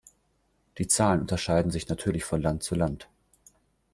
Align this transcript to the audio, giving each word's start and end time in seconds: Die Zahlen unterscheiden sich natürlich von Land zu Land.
Die 0.79 0.87
Zahlen 0.87 1.21
unterscheiden 1.21 1.69
sich 1.69 1.87
natürlich 1.87 2.23
von 2.23 2.41
Land 2.41 2.63
zu 2.63 2.73
Land. 2.73 3.07